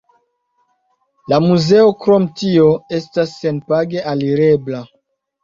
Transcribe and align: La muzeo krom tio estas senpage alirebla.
La 1.33 1.37
muzeo 1.43 1.91
krom 2.05 2.25
tio 2.41 2.65
estas 3.01 3.35
senpage 3.43 4.03
alirebla. 4.15 4.83